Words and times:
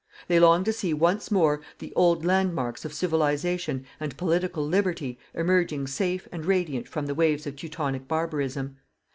They 0.27 0.39
long 0.39 0.63
to 0.63 0.73
see 0.73 0.95
once 0.95 1.29
more 1.29 1.61
the 1.77 1.93
old 1.95 2.25
landmarks 2.25 2.85
of 2.85 2.91
Civilization 2.91 3.85
and 3.99 4.17
Political 4.17 4.65
Liberty 4.67 5.19
emerging 5.35 5.85
safe 5.85 6.27
and 6.31 6.43
radiant 6.43 6.87
from 6.87 7.05
the 7.05 7.13
waves 7.13 7.45
of 7.45 7.55
Teutonic 7.55 8.07
Barbarism. 8.07 8.77